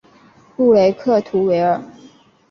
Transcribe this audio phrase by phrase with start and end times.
[0.55, 1.79] 布雷克图维尔。